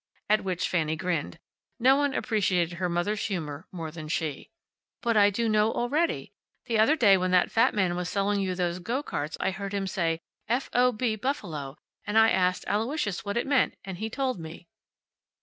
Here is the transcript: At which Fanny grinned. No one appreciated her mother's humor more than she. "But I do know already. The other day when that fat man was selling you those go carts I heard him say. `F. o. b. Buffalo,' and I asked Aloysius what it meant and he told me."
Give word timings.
At 0.31 0.43
which 0.43 0.67
Fanny 0.67 0.95
grinned. 0.95 1.37
No 1.79 1.95
one 1.95 2.15
appreciated 2.15 2.77
her 2.77 2.89
mother's 2.89 3.27
humor 3.27 3.67
more 3.71 3.91
than 3.91 4.07
she. 4.07 4.49
"But 5.03 5.15
I 5.15 5.29
do 5.29 5.47
know 5.47 5.71
already. 5.71 6.33
The 6.65 6.79
other 6.79 6.95
day 6.95 7.17
when 7.17 7.29
that 7.29 7.51
fat 7.51 7.75
man 7.75 7.95
was 7.95 8.09
selling 8.09 8.39
you 8.41 8.55
those 8.55 8.79
go 8.79 9.03
carts 9.03 9.37
I 9.39 9.51
heard 9.51 9.75
him 9.75 9.85
say. 9.85 10.19
`F. 10.49 10.69
o. 10.73 10.91
b. 10.91 11.15
Buffalo,' 11.17 11.77
and 12.07 12.17
I 12.17 12.31
asked 12.31 12.65
Aloysius 12.65 13.23
what 13.23 13.37
it 13.37 13.45
meant 13.45 13.75
and 13.85 13.99
he 13.99 14.09
told 14.09 14.39
me." 14.39 14.67